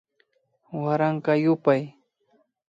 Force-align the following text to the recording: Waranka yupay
Waranka 0.81 1.31
yupay 1.43 1.83